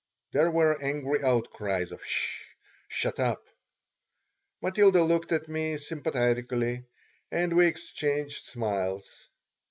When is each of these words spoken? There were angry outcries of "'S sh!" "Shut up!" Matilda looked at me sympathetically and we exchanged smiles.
There 0.31 0.49
were 0.49 0.81
angry 0.81 1.21
outcries 1.23 1.91
of 1.91 2.01
"'S 2.01 2.07
sh!" 2.07 2.43
"Shut 2.87 3.19
up!" 3.19 3.45
Matilda 4.59 5.03
looked 5.03 5.31
at 5.31 5.47
me 5.47 5.77
sympathetically 5.77 6.85
and 7.29 7.55
we 7.55 7.67
exchanged 7.67 8.47
smiles. 8.47 9.05